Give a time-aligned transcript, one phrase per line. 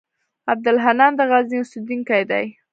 [0.51, 2.45] عبدالحنان د غزني اوسېدونکی دی.